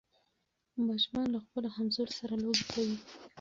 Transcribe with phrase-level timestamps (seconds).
[0.87, 2.97] ماشومان له خپلو همزولو سره لوبې کوي.